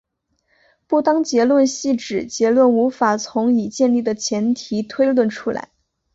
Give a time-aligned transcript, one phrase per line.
[0.87, 5.69] 不当结论系指结论无法从已建立的前提推论出来。